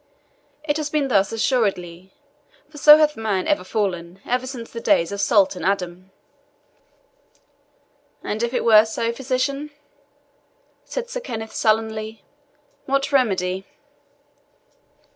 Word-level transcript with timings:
It 0.63 0.77
has 0.77 0.89
been 0.89 1.09
thus 1.09 1.31
assuredly; 1.31 2.11
for 2.67 2.79
so 2.79 2.97
hath 2.97 3.15
man 3.15 3.47
ever 3.47 3.63
fallen, 3.63 4.19
even 4.25 4.47
since 4.47 4.71
the 4.71 4.79
days 4.81 5.11
of 5.11 5.21
Sultan 5.21 5.63
Adam." 5.63 6.09
"And 8.23 8.41
if 8.41 8.51
it 8.51 8.65
were 8.65 8.83
so, 8.85 9.11
physician," 9.11 9.69
said 10.85 11.07
Sir 11.11 11.19
Kenneth 11.19 11.53
sullenly, 11.53 12.23
"what 12.87 13.11
remedy?" 13.11 13.67